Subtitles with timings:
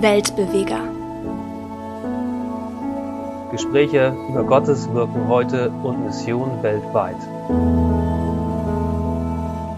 [0.00, 0.80] Weltbeweger.
[3.50, 7.16] Gespräche über Gottes Wirken heute und Mission weltweit.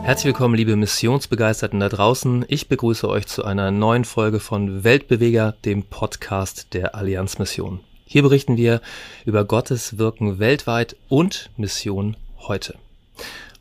[0.04, 2.44] Herzlich willkommen, liebe Missionsbegeisterten da draußen.
[2.48, 7.80] Ich begrüße euch zu einer neuen Folge von Weltbeweger, dem Podcast der Allianzmission.
[8.04, 8.82] Hier berichten wir
[9.24, 12.74] über Gottes Wirken weltweit und Mission heute.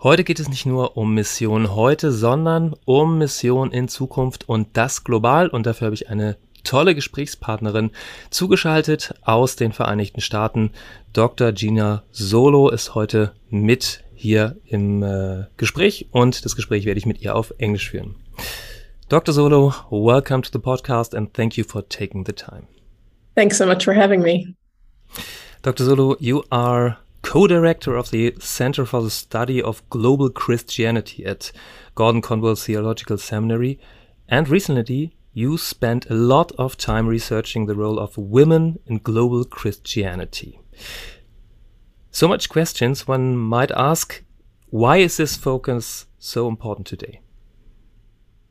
[0.02, 5.04] Heute geht es nicht nur um Mission heute, sondern um Mission in Zukunft und das
[5.04, 5.50] global.
[5.50, 7.92] Und dafür habe ich eine tolle Gesprächspartnerin
[8.30, 10.72] zugeschaltet aus den Vereinigten Staaten.
[11.14, 11.52] Dr.
[11.52, 17.22] Gina Solo ist heute mit hier im äh, Gespräch und das Gespräch werde ich mit
[17.22, 18.16] ihr auf Englisch führen.
[19.08, 19.34] Dr.
[19.34, 22.68] Solo, welcome to the podcast and thank you for taking the time.
[23.36, 24.56] Thanks so much for having me.
[25.62, 25.86] Dr.
[25.86, 31.52] Solo, you are co-director of the Center for the Study of Global Christianity at
[31.96, 33.80] Gordon Conwell Theological Seminary.
[34.28, 39.44] And recently, you spent a lot of time researching the role of women in global
[39.44, 40.60] Christianity.
[42.12, 44.24] So much questions one might ask,
[44.70, 47.22] why is this focus so important today?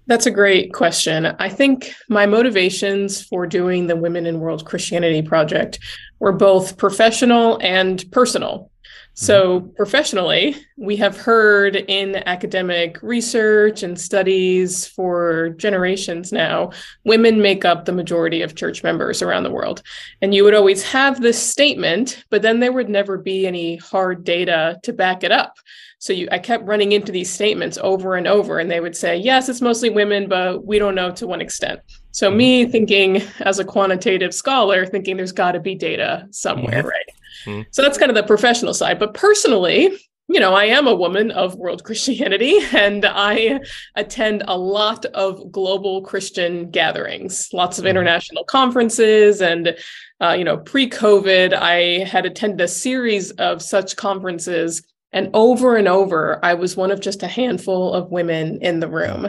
[0.06, 1.26] That's a great question.
[1.38, 5.78] I think my motivations for doing the Women in World Christianity project
[6.18, 8.70] were both professional and personal.
[9.20, 9.74] So, mm-hmm.
[9.74, 16.70] professionally, we have heard in academic research and studies for generations now,
[17.04, 19.82] women make up the majority of church members around the world.
[20.22, 24.22] And you would always have this statement, but then there would never be any hard
[24.22, 25.56] data to back it up.
[25.98, 29.16] So you, I kept running into these statements over and over, and they would say,
[29.16, 31.80] "Yes, it's mostly women, but we don't know to what extent."
[32.12, 36.88] So me thinking as a quantitative scholar, thinking there's got to be data somewhere, mm-hmm.
[36.88, 37.17] right?
[37.44, 37.62] Mm-hmm.
[37.70, 38.98] So that's kind of the professional side.
[38.98, 43.60] But personally, you know, I am a woman of world Christianity and I
[43.96, 47.90] attend a lot of global Christian gatherings, lots of mm-hmm.
[47.90, 49.40] international conferences.
[49.40, 49.76] And,
[50.20, 54.82] uh, you know, pre COVID, I had attended a series of such conferences
[55.12, 58.88] and over and over, I was one of just a handful of women in the
[58.88, 59.28] room.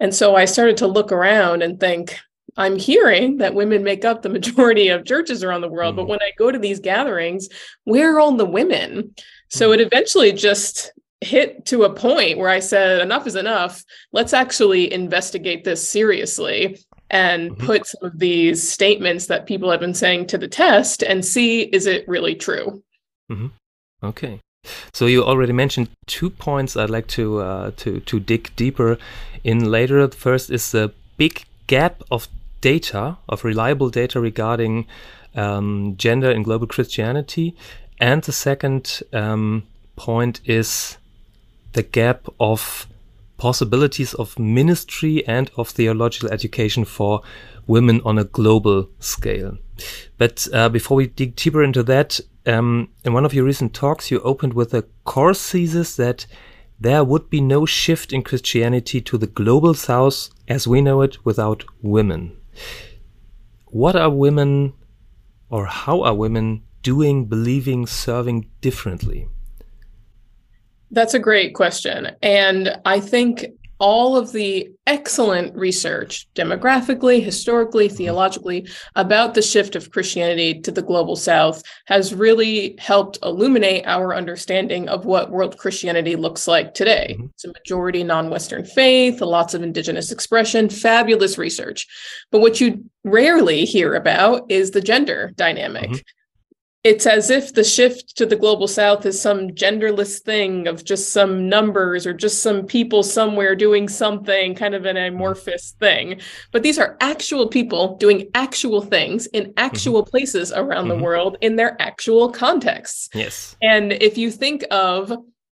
[0.00, 2.18] And so I started to look around and think,
[2.56, 6.02] I'm hearing that women make up the majority of churches around the world, mm-hmm.
[6.02, 7.48] but when I go to these gatherings,
[7.84, 9.14] where are all the women?
[9.48, 9.80] So mm-hmm.
[9.80, 13.84] it eventually just hit to a point where I said, enough is enough.
[14.12, 16.78] Let's actually investigate this seriously
[17.10, 17.66] and mm-hmm.
[17.66, 21.62] put some of these statements that people have been saying to the test and see
[21.62, 22.82] is it really true?
[23.30, 23.48] Mm-hmm.
[24.02, 24.40] Okay.
[24.92, 28.98] So you already mentioned two points I'd like to uh, to to dig deeper
[29.42, 30.06] in later.
[30.06, 32.28] The first is the big gap of
[32.60, 34.86] data of reliable data regarding
[35.34, 37.56] um, gender in global Christianity,
[38.00, 39.64] and the second um,
[39.96, 40.96] point is
[41.72, 42.86] the gap of
[43.36, 47.22] possibilities of ministry and of theological education for
[47.66, 49.56] women on a global scale.
[50.18, 54.10] But uh, before we dig deeper into that, um, in one of your recent talks,
[54.10, 56.26] you opened with a course thesis that
[56.78, 61.24] there would be no shift in Christianity to the global south as we know it
[61.24, 62.36] without women.
[63.66, 64.74] What are women,
[65.48, 69.28] or how are women doing, believing, serving differently?
[70.90, 72.08] That's a great question.
[72.22, 73.46] And I think
[73.80, 80.82] all of the excellent research, demographically, historically, theologically, about the shift of Christianity to the
[80.82, 87.16] global south has really helped illuminate our understanding of what world Christianity looks like today.
[87.18, 87.26] Mm-hmm.
[87.34, 91.86] It's a majority non Western faith, lots of indigenous expression, fabulous research.
[92.30, 95.90] But what you rarely hear about is the gender dynamic.
[95.90, 96.00] Mm-hmm
[96.82, 101.12] it's as if the shift to the global south is some genderless thing of just
[101.12, 106.18] some numbers or just some people somewhere doing something kind of an amorphous thing
[106.52, 109.52] but these are actual people doing actual things in mm-hmm.
[109.58, 110.10] actual mm-hmm.
[110.10, 110.98] places around mm-hmm.
[110.98, 115.12] the world in their actual contexts yes and if you think of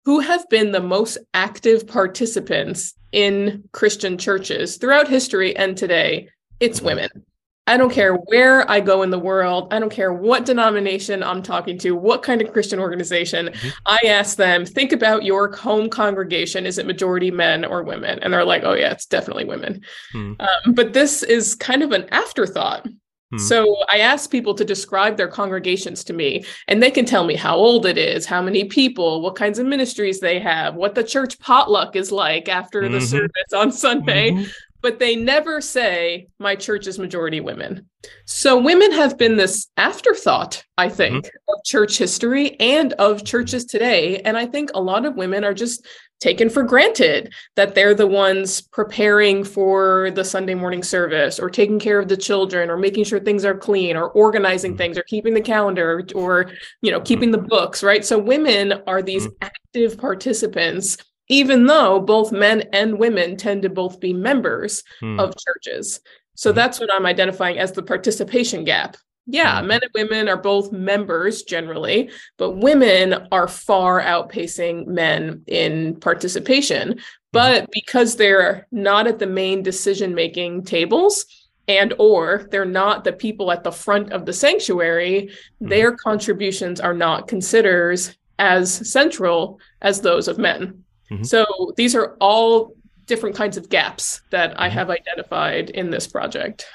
[0.05, 6.27] who have been the most active participants in christian churches throughout history and today
[6.59, 6.87] it's mm-hmm.
[6.87, 7.25] women
[7.65, 9.73] I don't care where I go in the world.
[9.73, 13.47] I don't care what denomination I'm talking to, what kind of Christian organization.
[13.47, 13.69] Mm-hmm.
[13.85, 16.65] I ask them, think about your home congregation.
[16.65, 18.19] Is it majority men or women?
[18.19, 19.81] And they're like, oh, yeah, it's definitely women.
[20.13, 20.41] Mm.
[20.41, 22.85] Um, but this is kind of an afterthought.
[23.33, 23.39] Mm.
[23.39, 27.35] So I ask people to describe their congregations to me, and they can tell me
[27.35, 31.03] how old it is, how many people, what kinds of ministries they have, what the
[31.03, 32.95] church potluck is like after mm-hmm.
[32.95, 34.45] the service on Sunday.
[34.83, 37.87] Mm-hmm but they never say my church is majority women.
[38.25, 41.53] So women have been this afterthought, I think, mm-hmm.
[41.53, 44.19] of church history and of churches today.
[44.19, 45.87] And I think a lot of women are just
[46.19, 51.79] taken for granted that they're the ones preparing for the Sunday morning service or taking
[51.79, 54.77] care of the children or making sure things are clean or organizing mm-hmm.
[54.79, 56.51] things or keeping the calendar or
[56.81, 59.49] you know keeping the books right so women are these mm-hmm.
[59.49, 60.97] active participants
[61.29, 65.19] even though both men and women tend to both be members mm.
[65.19, 65.99] of churches
[66.35, 66.57] so mm-hmm.
[66.57, 71.43] that's what I'm identifying as the participation gap yeah, men and women are both members
[71.43, 76.89] generally, but women are far outpacing men in participation.
[76.89, 76.99] Mm-hmm.
[77.31, 81.25] But because they're not at the main decision making tables,
[81.67, 85.69] and or they're not the people at the front of the sanctuary mm-hmm.
[85.69, 87.99] their contributions are not considered
[88.37, 90.83] as central as those of men
[91.13, 91.23] mm-hmm.
[91.23, 92.73] so these are all
[93.05, 94.77] different kinds of gaps that i mm-hmm.
[94.77, 96.65] have identified in this project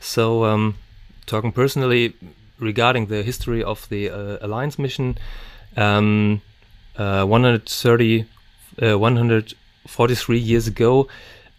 [0.00, 0.76] so um,
[1.26, 2.14] talking personally
[2.58, 5.18] regarding the history of the uh, Alliance mission,
[5.76, 6.40] um,
[6.96, 8.26] uh, 130,
[8.82, 11.08] uh, 143 years ago,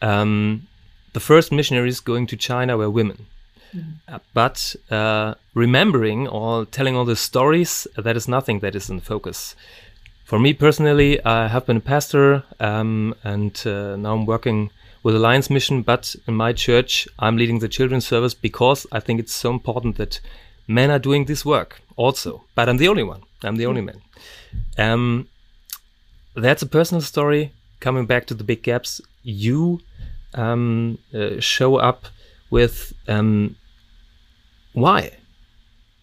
[0.02, 0.68] um,
[1.14, 3.28] the first missionaries going to China were women.
[3.76, 4.22] Mm.
[4.34, 9.54] but uh, remembering or telling all the stories, that is nothing that is in focus.
[10.26, 14.72] For me personally, I have been a pastor um, and uh, now I'm working
[15.04, 19.20] with Alliance Mission, but in my church, I'm leading the children's service because I think
[19.20, 20.20] it's so important that
[20.68, 22.44] men are doing this work also.
[22.56, 23.22] But I'm the only one.
[23.44, 24.02] I'm the only man.
[24.80, 25.28] Um,
[26.34, 27.52] that's a personal story.
[27.80, 29.82] Coming back to the big gaps, you
[30.34, 32.08] um, uh, show up
[32.50, 33.58] with um,
[34.74, 35.12] why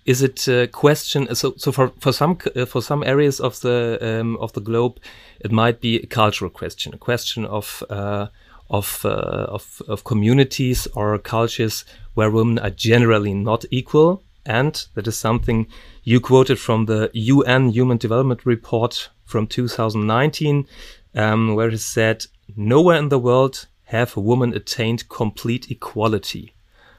[0.04, 3.98] is it a question so so for for some uh, for some areas of the
[4.00, 4.98] um, of the globe
[5.40, 8.26] it might be a cultural question a question of uh,
[8.72, 11.84] of, uh, of, of communities or cultures
[12.14, 14.22] where women are generally not equal.
[14.44, 15.68] And that is something
[16.02, 20.66] you quoted from the UN Human Development Report from 2019,
[21.14, 22.24] um, where it said,
[22.56, 26.54] Nowhere in the world have women attained complete equality.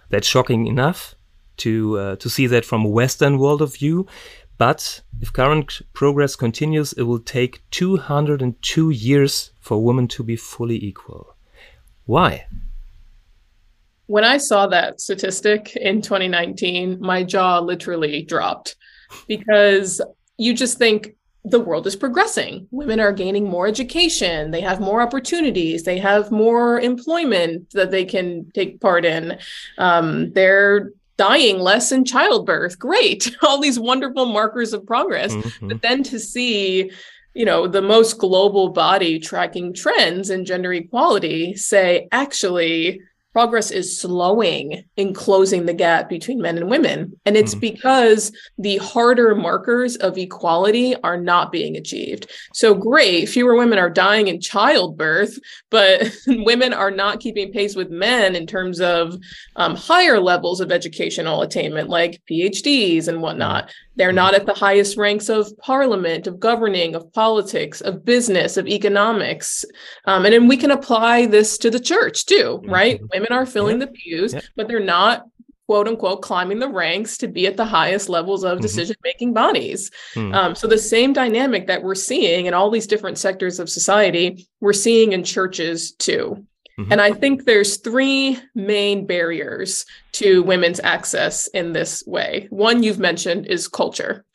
[0.10, 1.16] That's shocking enough
[1.58, 4.08] to uh, to see that from a Western world of view.
[4.58, 10.84] But if current progress continues, it will take 202 years for women to be fully
[10.84, 11.36] equal.
[12.06, 12.46] Why?
[14.08, 18.76] When I saw that statistic in 2019, my jaw literally dropped
[19.28, 20.02] because
[20.38, 21.16] you just think
[21.46, 22.68] the world is progressing.
[22.72, 28.06] Women are gaining more education, they have more opportunities, they have more employment that they
[28.06, 29.38] can take part in.
[29.78, 32.80] Um, they're dying less in childbirth.
[32.80, 33.36] Great.
[33.44, 35.34] All these wonderful markers of progress.
[35.34, 35.68] Mm-hmm.
[35.68, 36.92] But then to see
[37.34, 43.02] you know, the most global body tracking trends in gender equality say actually
[43.34, 47.20] progress is slowing in closing the gap between men and women.
[47.26, 47.62] And it's mm-hmm.
[47.62, 52.32] because the harder markers of equality are not being achieved.
[52.54, 55.38] So, great, fewer women are dying in childbirth,
[55.72, 59.18] but women are not keeping pace with men in terms of
[59.56, 63.74] um, higher levels of educational attainment, like PhDs and whatnot.
[63.96, 64.16] They're mm-hmm.
[64.16, 69.66] not at the highest ranks of parliament, of governing, of politics, of business, of economics.
[70.06, 72.98] Um, and then we can apply this to the church too, right?
[72.98, 73.06] Mm-hmm.
[73.14, 73.86] Women are filling yeah.
[73.86, 74.42] the pews, yeah.
[74.56, 75.26] but they're not
[75.68, 78.62] quote unquote climbing the ranks to be at the highest levels of mm-hmm.
[78.64, 79.92] decision making bodies.
[80.16, 80.36] Mm.
[80.36, 84.48] Um, so the same dynamic that we're seeing in all these different sectors of society,
[84.60, 86.46] we're seeing in churches too.
[86.80, 86.92] Mm-hmm.
[86.92, 92.48] And I think there's three main barriers to women's access in this way.
[92.50, 94.26] One you've mentioned is culture.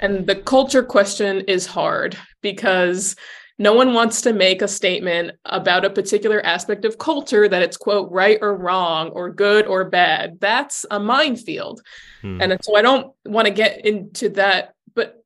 [0.00, 3.14] And the culture question is hard because
[3.58, 7.76] no one wants to make a statement about a particular aspect of culture that it's
[7.76, 10.40] quote right or wrong or good or bad.
[10.40, 11.82] That's a minefield.
[12.22, 12.40] Hmm.
[12.40, 14.71] And so I don't want to get into that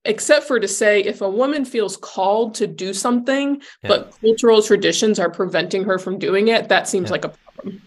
[0.06, 3.88] except for to say if a woman feels called to do something yeah.
[3.88, 7.12] but cultural traditions are preventing her from doing it that seems yeah.
[7.12, 7.82] like a problem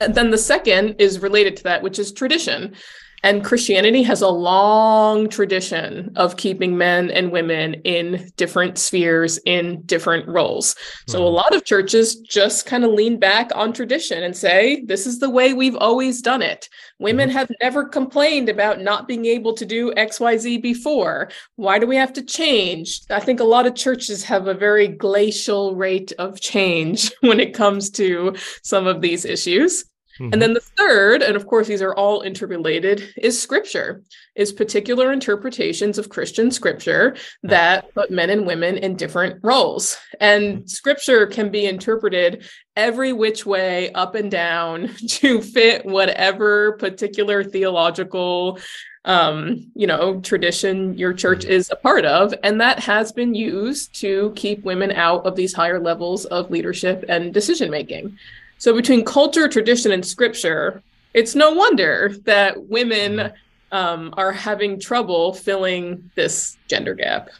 [0.00, 2.74] and then the second is related to that which is tradition
[3.22, 9.82] and Christianity has a long tradition of keeping men and women in different spheres, in
[9.82, 10.74] different roles.
[11.06, 11.34] So a mm-hmm.
[11.36, 15.30] lot of churches just kind of lean back on tradition and say, this is the
[15.30, 16.68] way we've always done it.
[16.98, 17.38] Women mm-hmm.
[17.38, 21.30] have never complained about not being able to do XYZ before.
[21.56, 23.02] Why do we have to change?
[23.10, 27.54] I think a lot of churches have a very glacial rate of change when it
[27.54, 29.84] comes to some of these issues.
[30.18, 30.32] Mm-hmm.
[30.32, 34.02] And then the third, and of course these are all interrelated, is scripture,
[34.34, 39.96] is particular interpretations of Christian scripture that put men and women in different roles.
[40.20, 40.66] And mm-hmm.
[40.66, 42.44] scripture can be interpreted
[42.76, 48.58] every which way up and down to fit whatever particular theological
[49.04, 52.34] um, you know, tradition your church is a part of.
[52.42, 57.04] And that has been used to keep women out of these higher levels of leadership
[57.08, 58.16] and decision making.
[58.62, 63.32] So between culture, tradition, and scripture, it's no wonder that women
[63.72, 67.30] um, are having trouble filling this gender gap.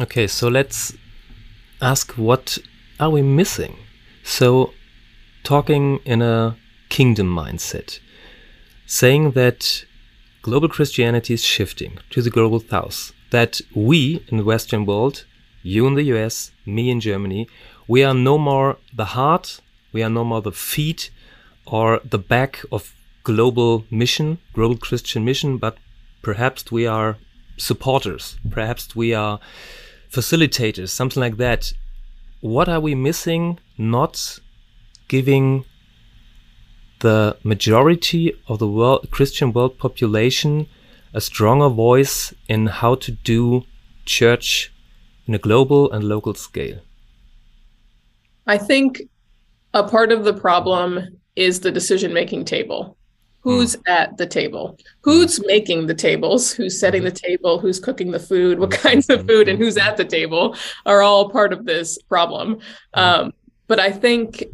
[0.00, 0.94] Okay, so let's
[1.82, 2.56] ask what
[2.98, 3.76] are we missing?
[4.24, 4.72] So,
[5.44, 6.56] talking in a
[6.88, 8.00] kingdom mindset,
[8.86, 9.84] saying that
[10.40, 15.26] global Christianity is shifting to the global south, that we in the Western world,
[15.62, 17.46] you in the US, me in Germany,
[17.86, 19.60] we are no more the heart,
[19.92, 21.10] we are no more the feet
[21.66, 25.76] or the back of global mission, global Christian mission, but
[26.22, 27.18] perhaps we are
[27.56, 29.40] supporters, perhaps we are
[30.10, 31.72] facilitators, something like that.
[32.40, 33.58] What are we missing?
[33.76, 34.38] Not
[35.08, 35.64] giving
[37.00, 40.66] the majority of the world Christian world population
[41.14, 43.64] a stronger voice in how to do
[44.04, 44.72] church
[45.26, 46.80] in a global and local scale.
[48.46, 49.02] I think
[49.78, 52.96] a part of the problem is the decision making table.
[53.40, 53.82] Who's mm.
[53.86, 54.76] at the table?
[55.02, 56.52] Who's making the tables?
[56.52, 57.58] Who's setting the table?
[57.58, 58.58] Who's cooking the food?
[58.58, 62.58] What kinds of food and who's at the table are all part of this problem.
[62.94, 63.32] Um,
[63.68, 64.44] but I think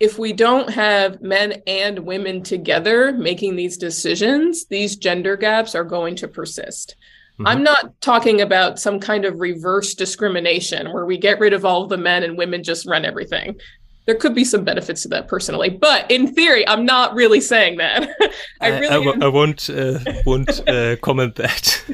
[0.00, 5.84] if we don't have men and women together making these decisions, these gender gaps are
[5.84, 6.96] going to persist.
[7.34, 7.46] Mm-hmm.
[7.46, 11.86] I'm not talking about some kind of reverse discrimination where we get rid of all
[11.86, 13.56] the men and women just run everything
[14.08, 17.76] there could be some benefits to that personally but in theory i'm not really saying
[17.76, 18.08] that
[18.60, 21.84] i really I, I, w- I won't uh, won't uh, comment that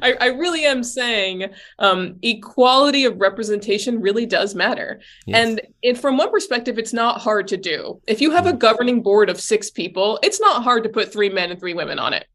[0.00, 1.50] I, I, really am saying
[1.80, 5.36] um, equality of representation really does matter yes.
[5.36, 8.50] and it, from one perspective it's not hard to do if you have mm.
[8.50, 11.74] a governing board of six people it's not hard to put three men and three
[11.74, 12.28] women on it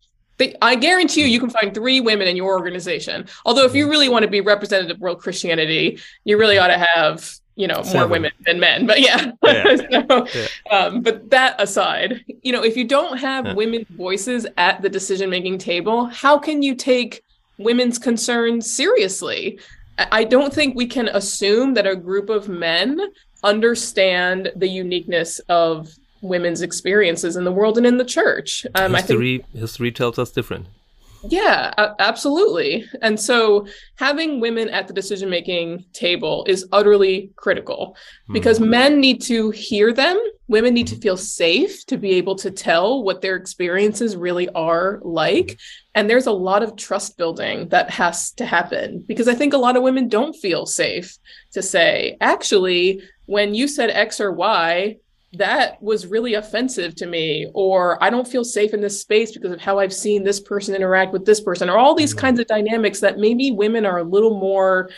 [0.62, 3.28] I guarantee you, you can find three women in your organization.
[3.44, 3.90] Although, if you mm.
[3.90, 7.30] really want to be representative of world Christianity, you really ought to have
[7.60, 8.00] you know Seven.
[8.00, 9.76] more women than men but yeah, yeah.
[10.08, 10.48] so, yeah.
[10.72, 13.54] Um, but that aside you know if you don't have yeah.
[13.54, 17.24] women's voices at the decision making table how can you take
[17.58, 19.60] women's concerns seriously
[20.12, 22.98] i don't think we can assume that a group of men
[23.44, 29.36] understand the uniqueness of women's experiences in the world and in the church um, history,
[29.36, 30.68] I think, history tells us different
[31.24, 32.86] yeah, absolutely.
[33.02, 37.96] And so having women at the decision making table is utterly critical
[38.32, 38.70] because mm-hmm.
[38.70, 40.20] men need to hear them.
[40.48, 41.02] Women need to mm-hmm.
[41.02, 45.60] feel safe to be able to tell what their experiences really are like.
[45.94, 49.58] And there's a lot of trust building that has to happen because I think a
[49.58, 51.18] lot of women don't feel safe
[51.52, 54.98] to say, actually, when you said X or Y,
[55.34, 59.52] that was really offensive to me or i don't feel safe in this space because
[59.52, 62.22] of how i've seen this person interact with this person or all these mm-hmm.
[62.22, 64.90] kinds of dynamics that maybe women are a little more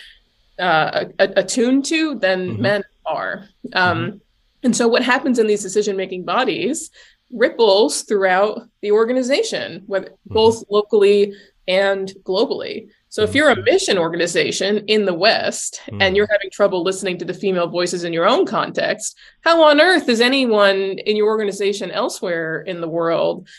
[0.60, 2.62] uh, attuned to than mm-hmm.
[2.62, 4.18] men are um, mm-hmm.
[4.64, 6.92] and so what happens in these decision making bodies
[7.34, 10.34] ripples throughout the organization whether mm-hmm.
[10.34, 11.34] both locally
[11.68, 16.01] and globally so if you're a mission organization in the West mm.
[16.01, 19.82] and you're having trouble listening to the female voices in your own context, how on
[19.82, 23.50] earth is anyone in your organization elsewhere in the world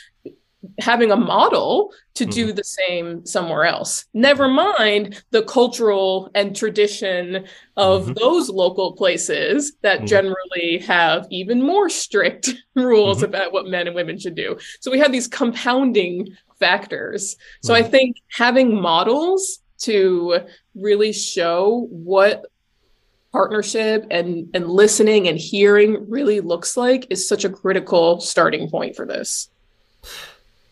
[0.78, 2.56] having a model to do mm-hmm.
[2.56, 4.06] the same somewhere else.
[4.14, 8.12] Never mind the cultural and tradition of mm-hmm.
[8.14, 10.06] those local places that mm-hmm.
[10.06, 13.26] generally have even more strict rules mm-hmm.
[13.26, 14.56] about what men and women should do.
[14.80, 17.37] So we have these compounding factors.
[17.62, 20.38] So I think having models to
[20.75, 22.47] really show what
[23.33, 28.95] partnership and and listening and hearing really looks like is such a critical starting point
[28.95, 29.49] for this.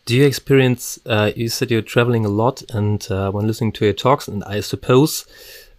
[0.05, 0.99] Do you experience?
[1.05, 4.43] Uh, you said you're traveling a lot, and uh, when listening to your talks, and
[4.45, 5.25] I suppose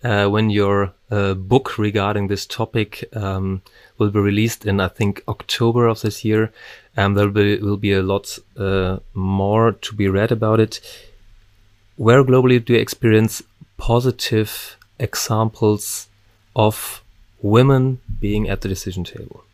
[0.04, 3.62] uh, when your uh, book regarding this topic um,
[3.99, 6.52] will be released in, I think, October of this year,
[6.97, 10.80] um, there will be, will be a lot uh, more to be read about it.
[11.97, 13.42] Where globally do you experience
[13.76, 16.09] positive examples
[16.56, 17.02] of
[17.40, 19.44] women being at the decision table?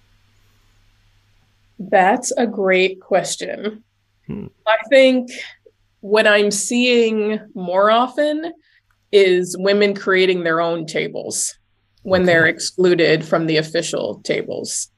[1.78, 3.84] That's a great question.
[4.26, 4.46] Hmm.
[4.66, 5.30] I think
[6.00, 8.52] what I'm seeing more often
[9.12, 11.54] is women creating their own tables
[12.02, 14.88] when they're excluded from the official tables.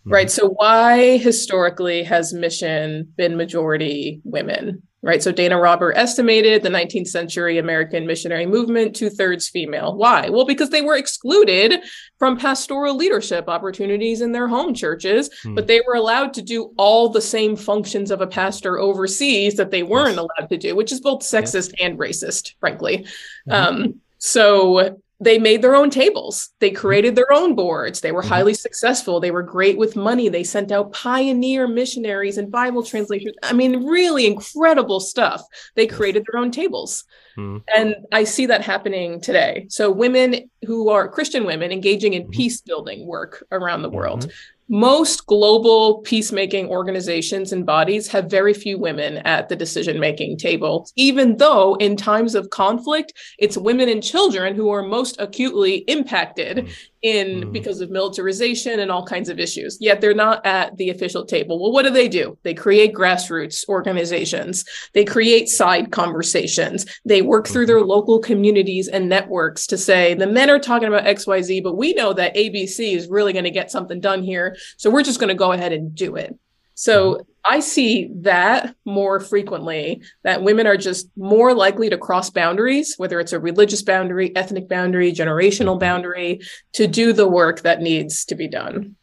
[0.00, 0.12] Mm-hmm.
[0.12, 0.30] Right.
[0.30, 4.82] So, why historically has mission been majority women?
[5.02, 5.22] Right?
[5.22, 9.96] So Dana Robert estimated the 19th century American missionary movement two thirds female.
[9.96, 10.28] Why?
[10.28, 11.80] Well, because they were excluded
[12.18, 15.54] from pastoral leadership opportunities in their home churches, hmm.
[15.54, 19.70] but they were allowed to do all the same functions of a pastor overseas that
[19.70, 20.18] they weren't yes.
[20.18, 21.80] allowed to do, which is both sexist yes.
[21.80, 23.06] and racist, frankly.
[23.48, 23.52] Mm-hmm.
[23.52, 26.50] Um, so they made their own tables.
[26.58, 26.80] They mm-hmm.
[26.80, 28.00] created their own boards.
[28.00, 28.28] They were mm-hmm.
[28.28, 29.20] highly successful.
[29.20, 30.28] They were great with money.
[30.28, 33.36] They sent out pioneer missionaries and Bible translations.
[33.42, 35.42] I mean, really incredible stuff.
[35.76, 37.04] They created their own tables.
[37.36, 37.58] Mm-hmm.
[37.74, 39.66] And I see that happening today.
[39.68, 42.30] So, women who are Christian women engaging in mm-hmm.
[42.30, 44.30] peace building work around the world.
[44.68, 50.88] Most global peacemaking organizations and bodies have very few women at the decision making table,
[50.96, 56.58] even though in times of conflict, it's women and children who are most acutely impacted.
[56.58, 57.52] Mm in mm.
[57.52, 59.76] because of militarization and all kinds of issues.
[59.80, 61.60] Yet they're not at the official table.
[61.60, 62.38] Well, what do they do?
[62.42, 67.88] They create grassroots organizations, they create side conversations, they work through their mm-hmm.
[67.90, 72.12] local communities and networks to say the men are talking about XYZ, but we know
[72.12, 74.56] that ABC is really going to get something done here.
[74.76, 76.38] So we're just going to go ahead and do it.
[76.74, 77.31] So mm-hmm.
[77.44, 83.18] I see that more frequently that women are just more likely to cross boundaries, whether
[83.18, 86.40] it's a religious boundary, ethnic boundary, generational boundary,
[86.74, 88.94] to do the work that needs to be done.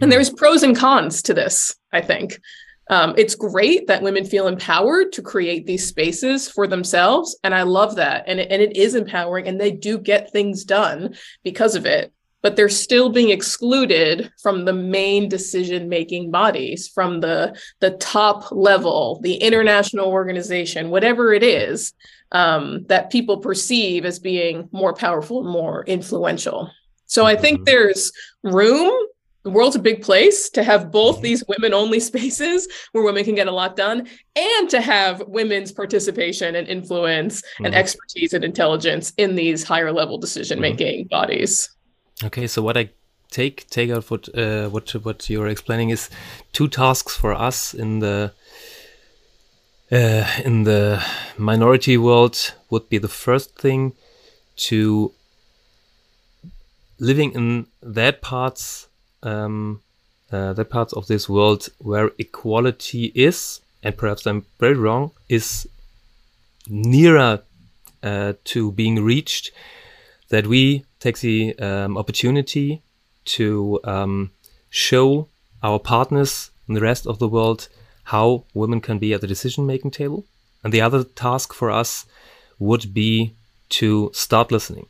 [0.00, 2.40] And there's pros and cons to this, I think.
[2.88, 7.38] Um, it's great that women feel empowered to create these spaces for themselves.
[7.44, 8.24] And I love that.
[8.26, 12.12] And it, and it is empowering, and they do get things done because of it
[12.42, 18.50] but they're still being excluded from the main decision making bodies from the the top
[18.52, 21.94] level the international organization whatever it is
[22.32, 26.70] um, that people perceive as being more powerful more influential
[27.06, 27.64] so i think mm-hmm.
[27.64, 28.92] there's room
[29.44, 31.24] the world's a big place to have both mm-hmm.
[31.24, 35.72] these women only spaces where women can get a lot done and to have women's
[35.72, 37.66] participation and influence mm-hmm.
[37.66, 41.08] and expertise and intelligence in these higher level decision making mm-hmm.
[41.08, 41.74] bodies
[42.24, 42.90] Okay, so what I
[43.30, 46.08] take take out what uh, what what you're explaining is
[46.52, 48.32] two tasks for us in the
[49.90, 51.02] uh, in the
[51.36, 53.94] minority world would be the first thing
[54.68, 55.12] to
[57.00, 58.86] living in that parts
[59.24, 59.80] um,
[60.30, 65.68] uh, that parts of this world where equality is, and perhaps I'm very wrong, is
[66.68, 67.42] nearer
[68.02, 69.50] uh, to being reached.
[70.28, 72.82] That we take the um, opportunity
[73.24, 74.30] to um,
[74.70, 75.28] show
[75.62, 77.68] our partners in the rest of the world
[78.04, 80.24] how women can be at the decision making table.
[80.62, 82.06] And the other task for us
[82.58, 83.34] would be
[83.80, 84.86] to start listening.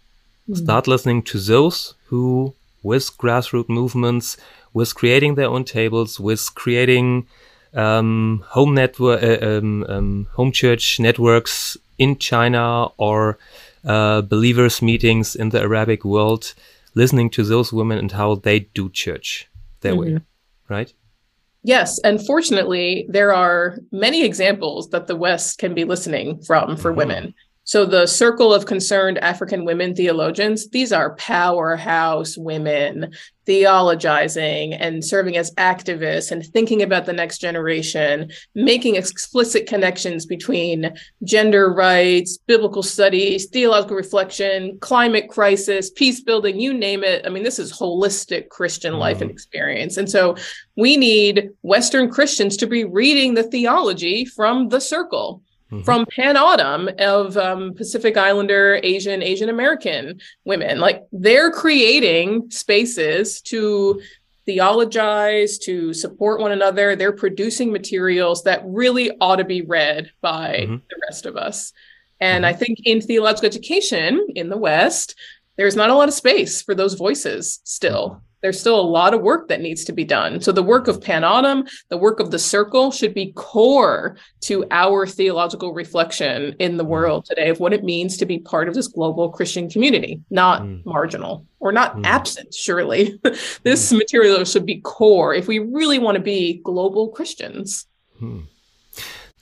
[0.48, 0.57] Mm.
[0.57, 4.37] Start listening to those who, with grassroots movements,
[4.75, 7.27] with creating their own tables, with creating
[7.75, 13.38] um, home network, uh, um, um, home church networks in China or
[13.85, 16.55] uh, believers meetings in the Arabic world,
[16.95, 19.49] listening to those women and how they do church
[19.81, 20.16] their mm-hmm.
[20.16, 20.21] way,
[20.68, 20.92] right?
[21.64, 26.90] Yes, and fortunately, there are many examples that the West can be listening from for
[26.90, 26.99] mm-hmm.
[26.99, 27.35] women.
[27.73, 33.15] So, the Circle of Concerned African Women Theologians, these are powerhouse women
[33.47, 40.93] theologizing and serving as activists and thinking about the next generation, making explicit connections between
[41.25, 47.27] gender rights, biblical studies, theological reflection, climate crisis, peace building, you name it.
[47.27, 49.37] I mean, this is holistic Christian life and mm-hmm.
[49.37, 49.97] experience.
[49.97, 50.37] And so,
[50.77, 55.83] we need Western Christians to be reading the theology from the circle mm-hmm.
[55.83, 60.79] from PANAAWTM of um, Pacific Islander, Asian, Asian American women.
[60.79, 64.01] Like they're creating spaces to
[64.45, 66.95] theologize, to support one another.
[66.95, 70.75] They're producing materials that really ought to be read by mm-hmm.
[70.75, 71.73] the rest of us.
[72.21, 72.55] And mm-hmm.
[72.55, 75.17] I think in theological education in the West,
[75.57, 79.23] there's not a lot of space for those voices still there's still a lot of
[79.23, 80.41] work that needs to be done.
[80.41, 85.07] So the work of PANAAWTM, the work of the circle should be core to our
[85.07, 88.89] theological reflection in the world today of what it means to be part of this
[88.89, 90.85] global Christian community, not mm.
[90.85, 92.05] marginal or not mm.
[92.05, 93.19] absent, surely.
[93.63, 93.99] this mm.
[93.99, 97.87] material should be core if we really want to be global Christians.
[98.19, 98.41] Hmm.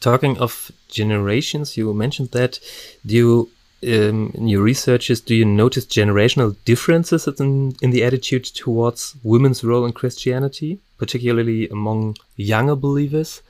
[0.01, 2.59] Talking of generations, you mentioned that.
[3.05, 3.51] Do you
[3.83, 9.64] um, in your researches, do you notice generational differences in, in the attitude towards women's
[9.64, 13.43] role in Christianity, particularly among younger believers,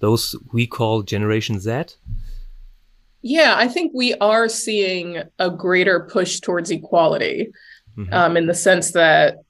[0.00, 1.84] those we call Generation Z?
[3.22, 7.52] Yeah, I think we are seeing a greater push towards equality
[7.96, 8.12] mm -hmm.
[8.12, 9.43] um, in the sense that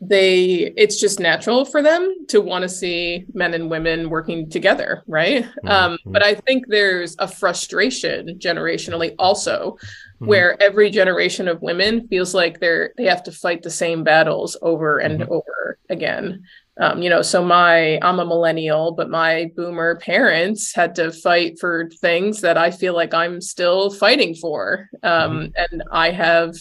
[0.00, 5.02] they it's just natural for them to want to see men and women working together
[5.08, 5.68] right mm-hmm.
[5.68, 10.26] um, but i think there's a frustration generationally also mm-hmm.
[10.26, 14.56] where every generation of women feels like they're they have to fight the same battles
[14.62, 15.32] over and mm-hmm.
[15.32, 16.44] over again
[16.80, 21.58] um, you know so my i'm a millennial but my boomer parents had to fight
[21.58, 25.72] for things that i feel like i'm still fighting for um, mm-hmm.
[25.72, 26.54] and i have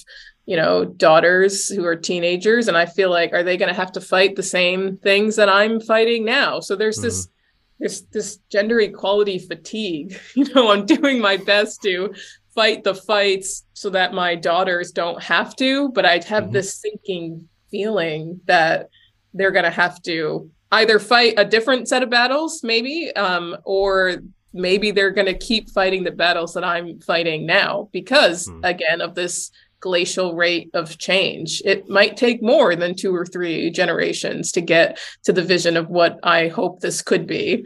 [0.48, 3.92] you know daughters who are teenagers and i feel like are they going to have
[3.92, 7.06] to fight the same things that i'm fighting now so there's mm-hmm.
[7.06, 7.28] this
[7.80, 12.12] this this gender equality fatigue you know i'm doing my best to
[12.56, 16.54] fight the fights so that my daughters don't have to but i have mm-hmm.
[16.54, 18.90] this sinking feeling that
[19.34, 24.18] they're going to have to either fight a different set of battles maybe um, or
[24.54, 28.60] maybe they're going to keep fighting the battles that i'm fighting now because mm.
[28.64, 31.62] again of this glacial rate of change.
[31.66, 35.90] It might take more than two or three generations to get to the vision of
[35.90, 37.66] what I hope this could be.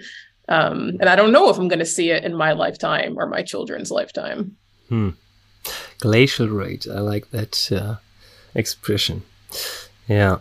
[0.49, 3.27] Um, and I don't know if I'm going to see it in my lifetime or
[3.27, 4.57] my children's lifetime.
[4.89, 5.11] Hmm.
[5.99, 6.87] Glacial rate.
[6.91, 7.95] I like that uh,
[8.55, 9.23] expression.
[10.07, 10.39] Yeah.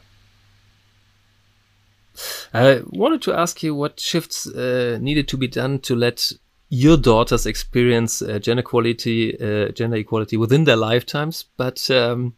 [2.53, 6.33] I wanted to ask you what shifts uh, needed to be done to let
[6.71, 12.33] your daughters experience uh, gender equality, uh, gender equality within their lifetimes, but um,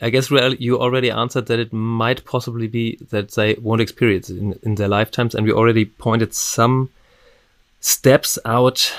[0.00, 4.38] I guess you already answered that it might possibly be that they won't experience it
[4.38, 6.90] in, in their lifetimes, and we already pointed some
[7.80, 8.92] steps out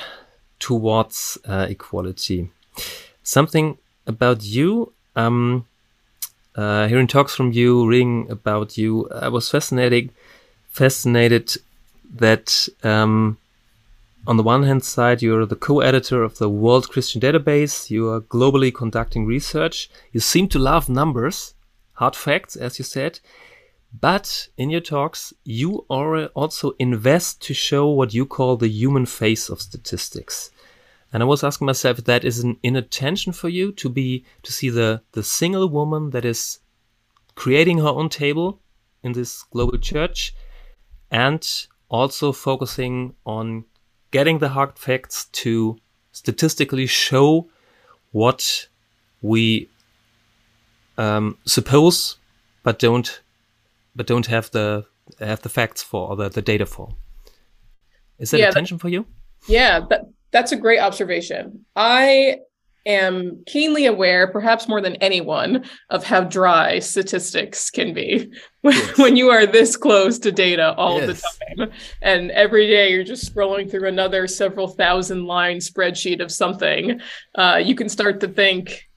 [0.59, 2.49] towards uh, equality.
[3.23, 5.65] Something about you, um,
[6.55, 10.11] uh, hearing talks from you, reading about you, I was fascinated,
[10.69, 11.57] fascinated
[12.13, 12.69] that.
[12.83, 13.39] Um,
[14.27, 17.89] on the one hand side, you're the co-editor of the World Christian Database.
[17.89, 19.89] You are globally conducting research.
[20.11, 21.53] You seem to love numbers,
[21.93, 23.19] hard facts, as you said.
[23.99, 29.05] But in your talks, you are also invest to show what you call the human
[29.05, 30.51] face of statistics.
[31.13, 34.69] And I was asking myself that is an inattention for you to be to see
[34.69, 36.59] the the single woman that is
[37.35, 38.59] creating her own table
[39.03, 40.35] in this global church
[41.11, 43.63] and also focusing on
[44.11, 45.77] getting the hard facts to
[46.11, 47.47] statistically show
[48.11, 48.67] what
[49.21, 49.69] we
[50.97, 52.17] um, suppose,
[52.63, 53.21] but don't
[53.95, 54.85] but don't have the
[55.19, 56.95] have the facts for or the, the data for.
[58.17, 59.05] Is that yeah, attention for you?
[59.47, 61.65] Yeah, that, that's a great observation.
[61.75, 62.39] I
[62.85, 68.31] am keenly aware, perhaps more than anyone, of how dry statistics can be
[68.63, 68.97] yes.
[68.97, 71.21] when you are this close to data all yes.
[71.21, 71.71] the time.
[72.01, 76.99] And every day you're just scrolling through another several thousand line spreadsheet of something.
[77.35, 78.87] Uh, you can start to think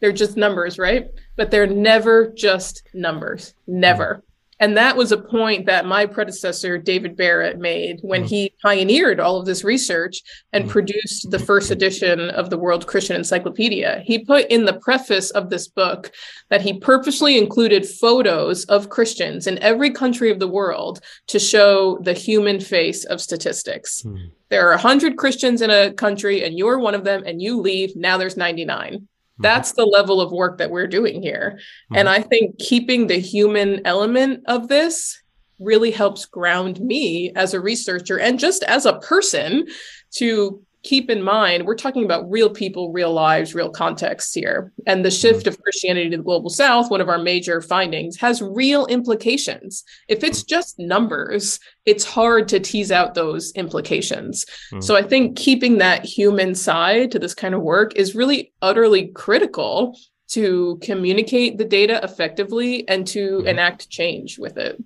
[0.00, 1.08] they're just numbers, right?
[1.36, 3.54] But they're never just numbers.
[3.66, 4.22] Never.
[4.60, 8.28] And that was a point that my predecessor, David Barrett, made when mm.
[8.28, 10.68] he pioneered all of this research and mm.
[10.68, 14.02] produced the first edition of the World Christian Encyclopedia.
[14.04, 16.12] He put in the preface of this book
[16.50, 21.98] that he purposely included photos of Christians in every country of the world to show
[22.02, 24.02] the human face of statistics.
[24.02, 24.30] Mm.
[24.50, 27.96] There are 100 Christians in a country, and you're one of them, and you leave.
[27.96, 29.08] Now there's 99.
[29.40, 29.54] Mm-hmm.
[29.54, 31.54] That's the level of work that we're doing here.
[31.56, 31.96] Mm-hmm.
[31.96, 35.18] And I think keeping the human element of this
[35.58, 39.66] really helps ground me as a researcher and just as a person
[40.12, 44.72] to keep in mind we're talking about real people, real lives, real contexts here.
[44.86, 48.40] And the shift of Christianity to the global south, one of our major findings, has
[48.40, 49.84] real implications.
[50.08, 54.46] If it's just numbers, it's hard to tease out those implications.
[54.72, 54.82] Mm.
[54.82, 59.08] So I think keeping that human side to this kind of work is really utterly
[59.08, 63.48] critical to communicate the data effectively and to mm-hmm.
[63.48, 64.82] enact change with it.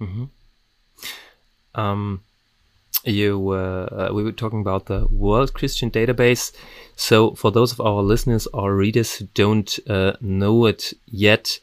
[0.00, 0.24] Mm-hmm.
[1.74, 2.22] Um,
[3.08, 6.52] you uh, we were talking about the World Christian Database.
[6.96, 11.58] So for those of our listeners or readers who don't uh, know it yet,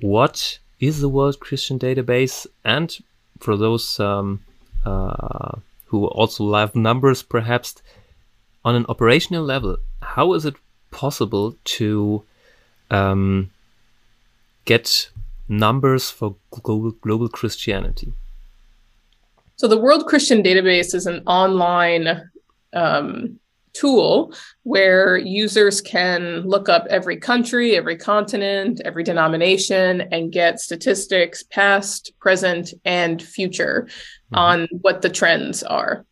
[0.00, 2.46] what is the World Christian Database?
[2.64, 2.96] And
[3.38, 4.42] for those um,
[4.84, 7.76] uh, who also love numbers, perhaps
[8.64, 10.56] on an operational level, how is it
[10.90, 12.24] possible to
[12.90, 13.50] um,
[14.64, 15.10] get
[15.48, 18.12] numbers for global, global Christianity?
[19.56, 22.30] So the World Christian Database is an online
[22.74, 23.40] um,
[23.72, 31.42] tool where users can look up every country, every continent, every denomination, and get statistics
[31.42, 34.36] past, present, and future mm-hmm.
[34.36, 36.04] on what the trends are.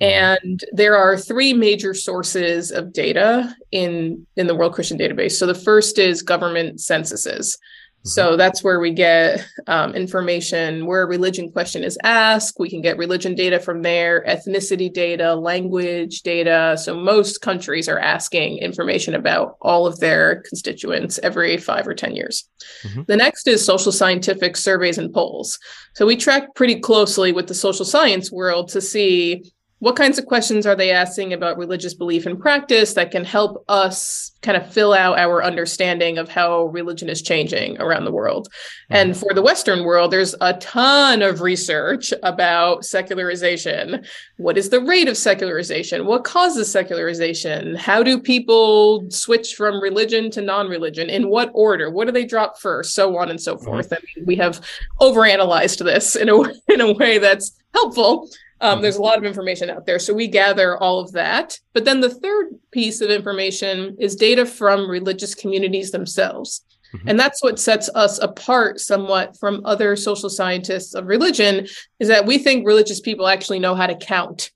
[0.00, 0.44] Mm-hmm.
[0.44, 5.32] And there are three major sources of data in, in the World Christian Database.
[5.32, 7.58] So the first is government censuses.
[8.06, 12.56] So that's where we get um, information where a religion question is asked.
[12.58, 16.76] We can get religion data from there, ethnicity data, language data.
[16.78, 22.14] So most countries are asking information about all of their constituents every five or 10
[22.14, 22.46] years.
[22.82, 23.02] Mm-hmm.
[23.08, 25.58] The next is social scientific surveys and polls.
[25.94, 29.53] So we track pretty closely with the social science world to see
[29.84, 33.62] what kinds of questions are they asking about religious belief and practice that can help
[33.68, 38.48] us kind of fill out our understanding of how religion is changing around the world?
[38.48, 38.96] Mm-hmm.
[38.96, 44.06] and for the western world there's a ton of research about secularization.
[44.38, 46.06] What is the rate of secularization?
[46.06, 47.74] What causes secularization?
[47.74, 51.10] How do people switch from religion to non-religion?
[51.10, 51.90] In what order?
[51.90, 52.94] What do they drop first?
[52.94, 53.66] So on and so mm-hmm.
[53.66, 53.92] forth.
[53.92, 54.66] I mean, we have
[55.02, 56.40] overanalyzed this in a
[56.72, 58.30] in a way that's helpful
[58.64, 59.98] um, there's a lot of information out there.
[59.98, 61.58] So we gather all of that.
[61.74, 66.64] But then the third piece of information is data from religious communities themselves.
[66.94, 67.10] Mm-hmm.
[67.10, 71.66] And that's what sets us apart somewhat from other social scientists of religion
[72.00, 74.50] is that we think religious people actually know how to count.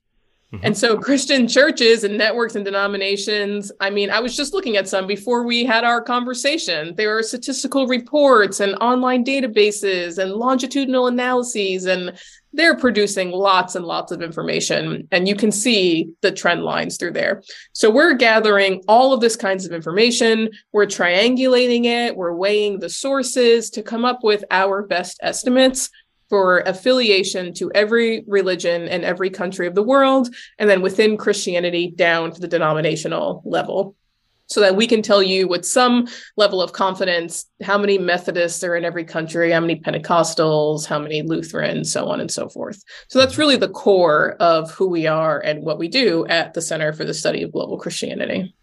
[0.53, 0.65] Mm-hmm.
[0.65, 4.89] And so Christian churches and networks and denominations, I mean, I was just looking at
[4.89, 6.95] some before we had our conversation.
[6.95, 12.17] There are statistical reports and online databases and longitudinal analyses and
[12.51, 17.11] they're producing lots and lots of information and you can see the trend lines through
[17.11, 22.79] there so we're gathering all of this kinds of information we're triangulating it we're weighing
[22.79, 25.91] the sources to come up with our best estimates
[26.29, 31.91] for affiliation to every religion and every country of the world and then within christianity
[31.95, 33.95] down to the denominational level
[34.49, 38.75] so that we can tell you with some level of confidence how many Methodists are
[38.75, 42.83] in every country, how many Pentecostals, how many Lutherans, so on and so forth.
[43.07, 46.61] So that's really the core of who we are and what we do at the
[46.61, 48.53] Center for the Study of Global Christianity.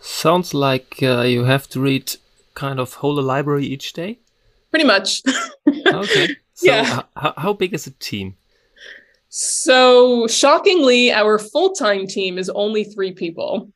[0.00, 2.16] Sounds like uh, you have to read
[2.54, 4.18] kind of whole library each day.
[4.70, 5.22] Pretty much.
[5.86, 6.36] okay.
[6.62, 7.02] So yeah.
[7.22, 8.36] H- how big is the team?
[9.28, 13.70] So shockingly, our full time team is only three people.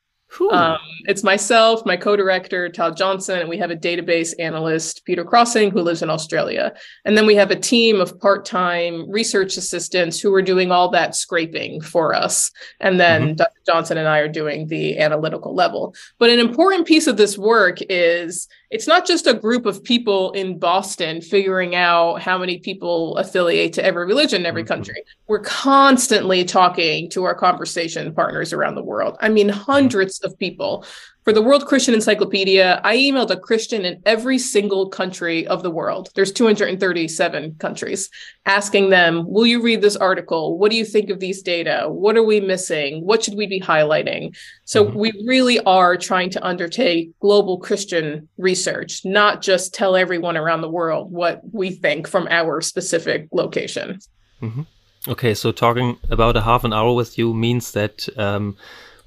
[0.50, 5.70] Um, it's myself, my co-director Todd Johnson, and we have a database analyst Peter Crossing
[5.70, 6.74] who lives in Australia.
[7.04, 11.14] And then we have a team of part-time research assistants who are doing all that
[11.14, 12.50] scraping for us.
[12.80, 13.34] And then mm-hmm.
[13.36, 13.60] Dr.
[13.66, 15.94] Johnson and I are doing the analytical level.
[16.18, 20.32] But an important piece of this work is it's not just a group of people
[20.32, 24.68] in Boston figuring out how many people affiliate to every religion in every mm-hmm.
[24.68, 25.02] country.
[25.28, 29.16] We're constantly talking to our conversation partners around the world.
[29.20, 30.84] I mean, hundreds of people
[31.26, 35.72] for the World Christian Encyclopedia, I emailed a Christian in every single country of the
[35.72, 36.08] world.
[36.14, 38.08] There's 237 countries,
[38.46, 40.56] asking them, Will you read this article?
[40.56, 41.86] What do you think of these data?
[41.88, 43.04] What are we missing?
[43.04, 44.36] What should we be highlighting?
[44.66, 44.98] So mm-hmm.
[45.00, 50.70] we really are trying to undertake global Christian research, not just tell everyone around the
[50.70, 53.98] world what we think from our specific location.
[54.40, 54.62] Mm-hmm.
[55.08, 58.56] Okay, so talking about a half an hour with you means that um,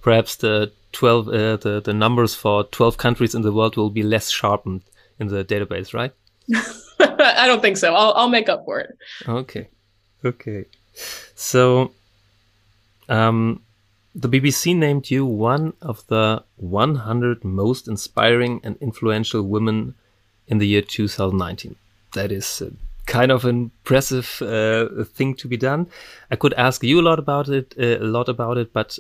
[0.02, 4.04] perhaps the 12 uh, the the numbers for 12 countries in the world will be
[4.04, 4.82] less sharpened
[5.20, 6.14] in the database right?
[7.00, 7.94] I don't think so.
[7.94, 8.98] I'll i'll make up for it.
[9.28, 9.68] Okay.
[10.26, 10.66] Okay.
[11.36, 11.92] So
[13.08, 13.62] um
[14.16, 19.96] the BBC named you one of the 100 most inspiring and influential women
[20.48, 21.76] in the year 2019.
[22.14, 22.72] That is uh,
[23.06, 25.88] kind of an impressive uh, thing to be done.
[26.32, 28.98] I could ask you a lot about it, uh, a lot about it, but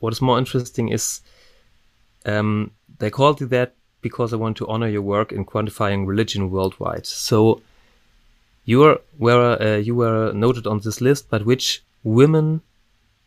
[0.00, 1.20] what is more interesting is
[2.26, 6.50] um, they called you that because I want to honor your work in quantifying religion
[6.50, 7.06] worldwide.
[7.06, 7.62] So
[8.64, 12.62] you were, were uh, you were noted on this list, but which women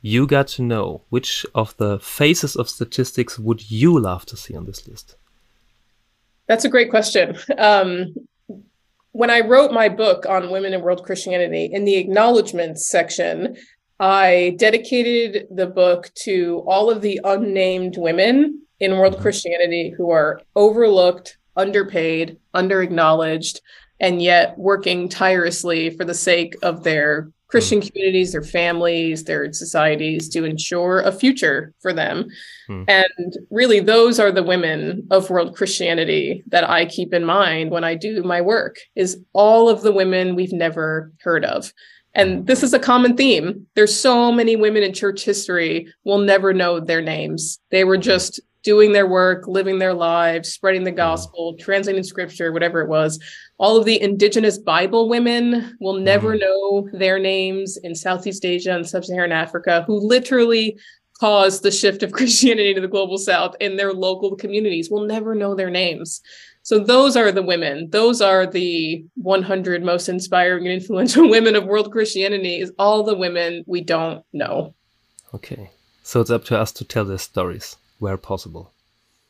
[0.01, 1.01] you got to know?
[1.09, 5.15] Which of the faces of statistics would you love to see on this list?
[6.47, 7.37] That's a great question.
[7.57, 8.13] Um,
[9.13, 13.55] when I wrote my book on women in world Christianity, in the acknowledgments section,
[14.03, 19.21] I dedicated the book to all of the unnamed women in world mm-hmm.
[19.21, 23.61] Christianity who are overlooked, underpaid, underacknowledged,
[24.01, 27.89] and yet working tirelessly for the sake of their Christian mm.
[27.89, 32.27] communities, their families, their societies to ensure a future for them.
[32.67, 32.83] Mm.
[32.89, 37.85] And really, those are the women of world Christianity that I keep in mind when
[37.85, 41.71] I do my work, is all of the women we've never heard of.
[42.15, 43.65] And this is a common theme.
[43.75, 47.59] There's so many women in church history, we'll never know their names.
[47.71, 48.03] They were mm-hmm.
[48.03, 50.97] just doing their work, living their lives, spreading the mm-hmm.
[50.97, 53.19] gospel, translating scripture, whatever it was.
[53.57, 56.39] All of the indigenous Bible women will never mm-hmm.
[56.39, 60.77] know their names in Southeast Asia and Sub Saharan Africa, who literally
[61.19, 64.89] caused the shift of Christianity to the global south in their local communities.
[64.89, 66.21] We'll never know their names.
[66.63, 67.89] So those are the women.
[67.89, 73.15] Those are the 100 most inspiring and influential women of world Christianity is all the
[73.15, 74.73] women we don't know.
[75.33, 75.69] Okay.
[76.03, 78.71] So it's up to us to tell their stories where possible.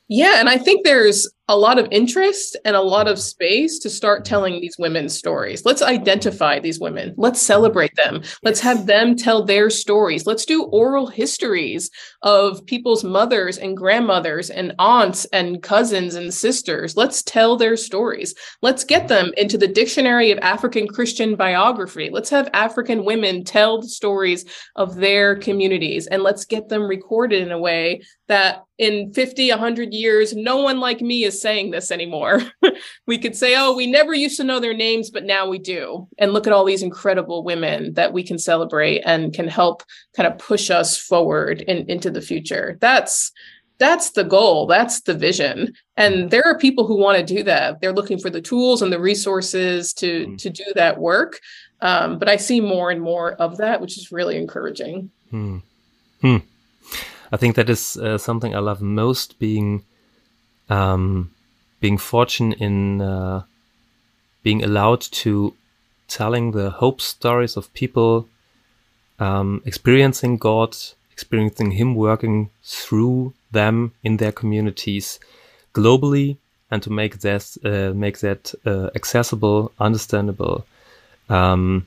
[0.07, 3.87] Yeah, and I think there's a lot of interest and a lot of space to
[3.87, 5.63] start telling these women's stories.
[5.63, 7.13] Let's identify these women.
[7.15, 8.23] Let's celebrate them.
[8.41, 10.25] Let's have them tell their stories.
[10.25, 11.91] Let's do oral histories
[12.23, 16.97] of people's mothers and grandmothers and aunts and cousins and sisters.
[16.97, 18.33] Let's tell their stories.
[18.63, 22.09] Let's get them into the Dictionary of African Christian Biography.
[22.11, 24.43] Let's have African women tell the stories
[24.75, 29.93] of their communities and let's get them recorded in a way that in 50, 100
[29.93, 32.41] years, no one like me is is saying this anymore.
[33.05, 36.07] we could say, oh, we never used to know their names, but now we do.
[36.17, 39.83] And look at all these incredible women that we can celebrate and can help
[40.15, 42.77] kind of push us forward in, into the future.
[42.81, 43.31] That's
[43.79, 47.81] that's the goal that's the vision and there are people who want to do that
[47.81, 50.37] they're looking for the tools and the resources to mm.
[50.37, 51.39] to do that work
[51.81, 55.57] um, but i see more and more of that which is really encouraging hmm.
[56.21, 56.37] Hmm.
[57.31, 59.83] i think that is uh, something i love most being
[60.69, 61.32] um,
[61.83, 63.43] being fortunate in uh,
[64.41, 65.53] being allowed to
[66.07, 68.25] telling the hope stories of people
[69.19, 70.77] um, experiencing God,
[71.11, 75.19] experiencing Him working through them in their communities
[75.73, 76.37] globally,
[76.71, 80.65] and to make that uh, make that uh, accessible, understandable,
[81.27, 81.85] um,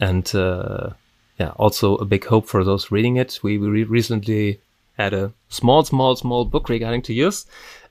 [0.00, 0.90] and uh,
[1.38, 3.40] yeah, also a big hope for those reading it.
[3.42, 4.60] We, we recently
[4.98, 7.46] had a small, small, small book regarding to use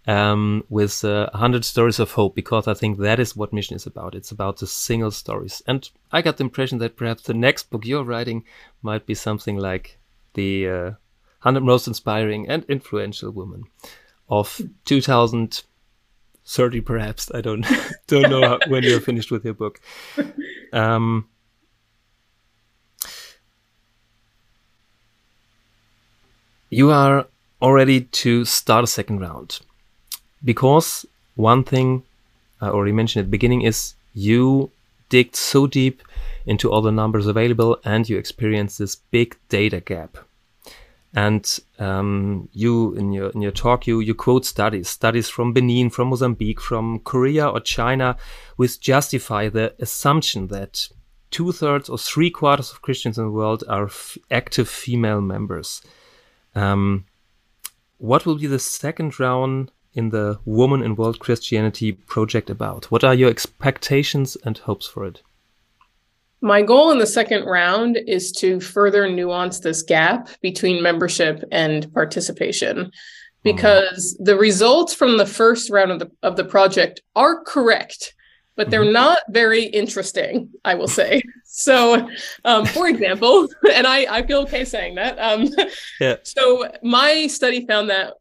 [0.07, 3.85] um, with uh, 100 stories of hope because I think that is what mission is
[3.85, 4.15] about.
[4.15, 5.61] It's about the single stories.
[5.67, 8.45] And I got the impression that perhaps the next book you're writing
[8.81, 9.97] might be something like
[10.33, 10.91] the uh,
[11.41, 13.63] 100 most inspiring and influential women
[14.29, 17.31] of 2030 perhaps.
[17.33, 17.65] I don't
[18.07, 19.81] don't know how, when you're finished with your book.
[20.71, 21.27] Um,
[26.69, 27.27] you are
[27.61, 29.59] already to start a second round
[30.43, 32.03] because one thing
[32.61, 34.71] I already mentioned at the beginning is you
[35.09, 36.01] dig so deep
[36.45, 40.17] into all the numbers available and you experience this big data gap.
[41.13, 45.89] And um, you in your in your talk you you quote studies studies from Benin,
[45.89, 48.15] from Mozambique, from Korea or China,
[48.57, 50.87] which justify the assumption that
[51.31, 53.89] two thirds or three quarters of Christians in the world are
[54.29, 55.81] active female members.
[56.53, 57.05] Um,
[57.97, 62.91] what will be the second round in the Woman in World Christianity project about?
[62.91, 65.21] What are your expectations and hopes for it?
[66.41, 71.93] My goal in the second round is to further nuance this gap between membership and
[71.93, 72.91] participation
[73.43, 74.25] because mm.
[74.25, 78.13] the results from the first round of the of the project are correct
[78.55, 78.93] but they're mm-hmm.
[78.93, 82.07] not very interesting i will say so
[82.45, 85.47] um, for example and I, I feel okay saying that um,
[85.99, 86.17] yeah.
[86.23, 88.15] so my study found that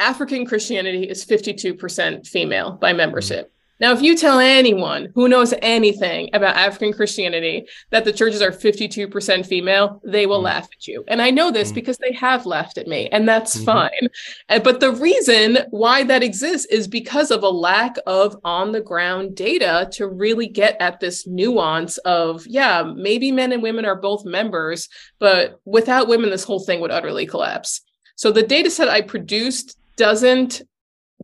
[0.00, 3.52] African Christianity is 52% female by membership.
[3.80, 8.50] Now, if you tell anyone who knows anything about African Christianity that the churches are
[8.50, 10.44] 52% female, they will mm.
[10.44, 11.02] laugh at you.
[11.08, 11.76] And I know this mm.
[11.76, 13.64] because they have laughed at me, and that's mm-hmm.
[13.64, 14.62] fine.
[14.62, 19.34] But the reason why that exists is because of a lack of on the ground
[19.34, 24.26] data to really get at this nuance of, yeah, maybe men and women are both
[24.26, 27.80] members, but without women, this whole thing would utterly collapse.
[28.16, 30.62] So the data set I produced doesn't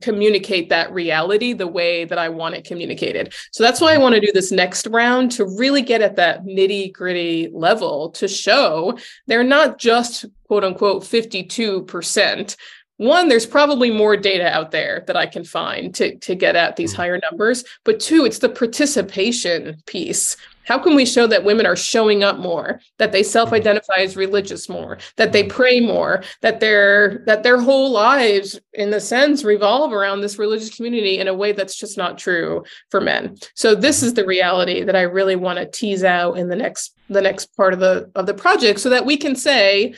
[0.02, 3.32] communicate that reality the way that I want it communicated.
[3.52, 6.44] So that's why I want to do this next round to really get at that
[6.44, 12.56] nitty gritty level to show they're not just quote unquote 52%.
[12.98, 16.76] One, there's probably more data out there that I can find to, to get at
[16.76, 16.96] these mm.
[16.96, 17.64] higher numbers.
[17.82, 20.36] But two, it's the participation piece
[20.66, 24.68] how can we show that women are showing up more, that they self-identify as religious
[24.68, 25.48] more, that they mm.
[25.48, 30.74] pray more, that their that their whole lives in the sense revolve around this religious
[30.74, 33.36] community in a way that's just not true for men.
[33.54, 36.94] So this is the reality that I really want to tease out in the next
[37.08, 39.94] the next part of the of the project so that we can say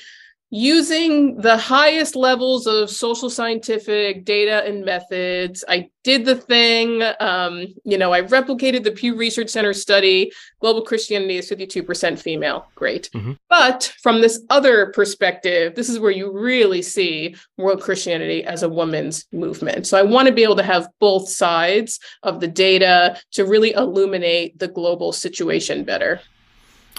[0.51, 7.67] using the highest levels of social scientific data and methods i did the thing um,
[7.85, 13.11] you know i replicated the pew research center study global christianity is 52% female great.
[13.15, 13.33] Mm-hmm.
[13.51, 18.69] but from this other perspective this is where you really see world christianity as a
[18.69, 19.87] woman's movement.
[19.87, 23.73] So i want to be able to have both sides of the data to really
[23.73, 26.21] illuminate the global situation better.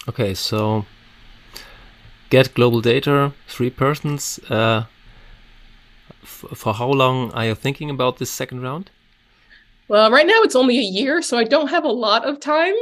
[0.07, 0.86] Okay so
[2.30, 4.39] get global data, three persons.
[4.49, 4.84] Uh,
[6.23, 8.91] for how long are you thinking about this second round?
[9.88, 12.75] Well, right now it's only a year, so I don't have a lot of time.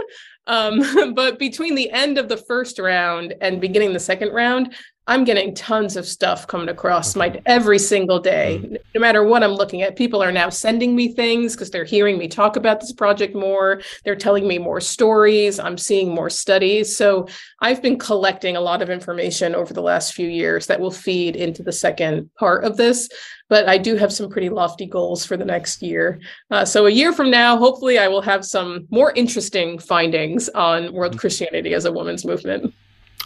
[0.47, 4.73] Um, but between the end of the first round and beginning the second round,
[5.07, 7.29] I'm getting tons of stuff coming across okay.
[7.31, 8.59] my every single day.
[8.61, 8.75] Mm-hmm.
[8.93, 12.17] No matter what I'm looking at, people are now sending me things because they're hearing
[12.17, 13.81] me talk about this project more.
[14.03, 15.59] They're telling me more stories.
[15.59, 16.95] I'm seeing more studies.
[16.95, 17.27] So
[17.61, 21.37] I've been collecting a lot of information over the last few years that will feed
[21.37, 23.07] into the second part of this.
[23.49, 26.19] But I do have some pretty lofty goals for the next year.
[26.51, 30.91] Uh, so a year from now, hopefully, I will have some more interesting findings on
[30.91, 31.19] world mm-hmm.
[31.19, 32.73] Christianity as a women's movement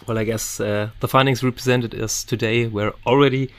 [0.06, 3.50] well, I guess uh, the findings represented us today were already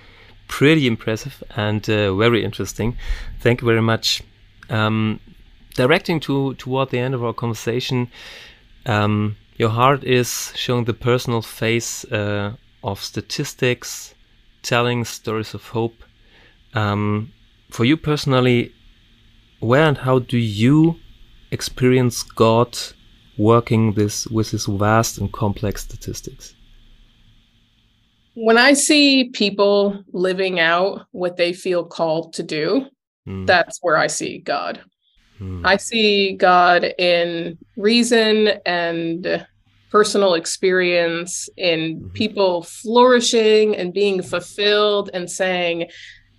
[0.47, 2.97] pretty impressive and uh, very interesting.
[3.39, 4.21] Thank you very much.
[4.69, 5.19] Um,
[5.75, 8.09] directing to toward the end of our conversation,
[8.85, 14.13] um, your heart is showing the personal face uh, of statistics,
[14.61, 16.03] telling stories of hope.
[16.73, 17.31] Um,
[17.69, 18.73] for you personally,
[19.59, 20.99] where and how do you
[21.51, 22.77] experience God
[23.37, 26.55] working this with this vast and complex statistics?
[28.35, 32.87] When I see people living out what they feel called to do,
[33.27, 33.45] mm.
[33.45, 34.81] that's where I see God.
[35.39, 35.65] Mm.
[35.65, 39.45] I see God in reason and
[39.93, 42.07] personal experience, in mm-hmm.
[42.13, 45.87] people flourishing and being fulfilled and saying,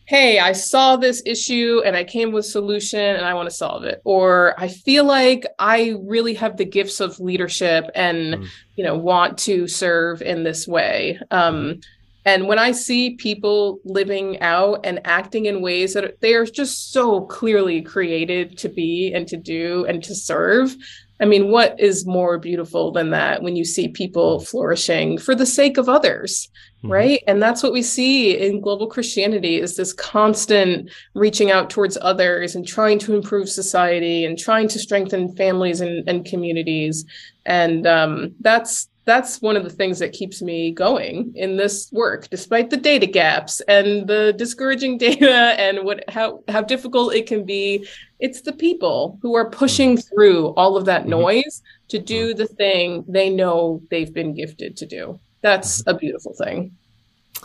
[0.06, 3.84] hey i saw this issue and i came with solution and i want to solve
[3.84, 4.00] it.
[4.04, 8.48] Or i feel like i really have the gifts of leadership and mm.
[8.76, 11.18] you know want to serve in this way.
[11.30, 11.80] Um,
[12.26, 16.92] and when i see people living out and acting in ways that they are just
[16.92, 20.76] so clearly created to be and to do and to serve
[21.20, 25.46] I mean, what is more beautiful than that when you see people flourishing for the
[25.46, 26.48] sake of others,
[26.78, 26.92] mm-hmm.
[26.92, 27.22] right?
[27.28, 32.56] And that's what we see in global Christianity is this constant reaching out towards others
[32.56, 37.04] and trying to improve society and trying to strengthen families and, and communities.
[37.46, 42.28] And um, that's that's one of the things that keeps me going in this work
[42.30, 47.44] despite the data gaps and the discouraging data and what how how difficult it can
[47.44, 47.86] be
[48.20, 50.14] it's the people who are pushing mm-hmm.
[50.14, 51.22] through all of that mm-hmm.
[51.22, 52.38] noise to do mm-hmm.
[52.38, 56.74] the thing they know they've been gifted to do that's a beautiful thing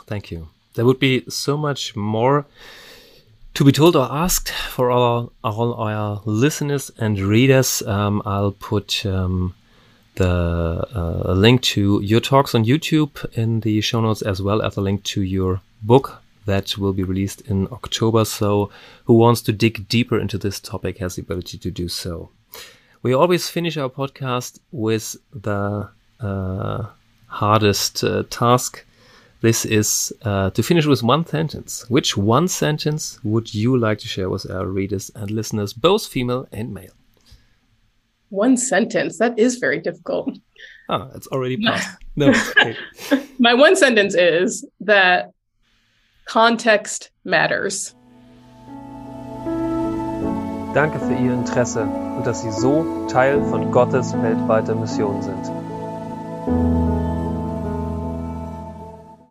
[0.08, 2.46] thank you there would be so much more
[3.56, 9.06] to be told or asked for all, all our listeners and readers um, i'll put
[9.06, 9.54] um,
[10.20, 14.76] the uh, link to your talks on YouTube in the show notes, as well as
[14.78, 18.26] a link to your book that will be released in October.
[18.26, 18.70] So,
[19.06, 22.30] who wants to dig deeper into this topic has the ability to do so.
[23.02, 25.90] We always finish our podcast with the
[26.20, 26.86] uh,
[27.28, 28.86] hardest uh, task.
[29.42, 31.90] This is uh, to finish with one sentence.
[31.90, 36.46] Which one sentence would you like to share with our readers and listeners, both female
[36.52, 36.99] and male?
[38.30, 39.18] One sentence.
[39.18, 40.38] That is very difficult.
[40.88, 41.98] Ah it's already passed.
[42.16, 42.34] No
[43.40, 45.32] my one sentence is that
[46.26, 47.96] context matters.
[50.74, 56.79] Danke für Ihr Interesse und dass Sie so Teil von Gottes weltweiter Mission sind.